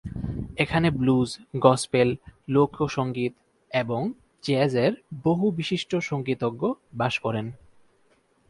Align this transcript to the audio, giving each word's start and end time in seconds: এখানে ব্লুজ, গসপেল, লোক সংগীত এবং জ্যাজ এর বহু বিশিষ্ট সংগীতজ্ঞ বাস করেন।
এখানে 0.57 0.87
ব্লুজ, 0.91 1.29
গসপেল, 1.59 2.09
লোক 2.49 2.71
সংগীত 2.89 3.33
এবং 3.71 4.01
জ্যাজ 4.43 4.73
এর 4.75 4.93
বহু 5.23 5.45
বিশিষ্ট 5.51 5.91
সংগীতজ্ঞ 6.01 6.63
বাস 6.93 7.13
করেন। 7.19 7.45